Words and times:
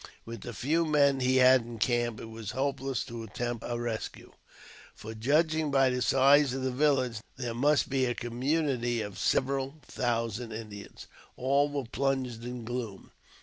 With 0.25 0.41
the 0.41 0.51
few 0.51 0.83
men 0.83 1.19
he 1.19 1.35
had 1.37 1.61
in 1.61 1.77
camp 1.77 2.19
it 2.19 2.25
was 2.25 2.49
hopeless 2.53 3.03
to 3.05 3.21
attempt 3.21 3.63
a 3.67 3.79
rescue; 3.79 4.31
for, 4.95 5.13
judging 5.13 5.69
by 5.69 5.91
the 5.91 6.01
size 6.01 6.55
of 6.55 6.63
the 6.63 6.71
village, 6.71 7.19
there 7.37 7.53
must 7.53 7.87
be 7.87 8.05
a 8.05 8.15
community 8.15 9.01
of 9.03 9.19
several 9.19 9.75
thousand 9.83 10.53
Indians. 10.53 11.05
All 11.37 11.69
were 11.69 11.85
plunged 11.87 12.43
in 12.43 12.65
gloom. 12.65 13.11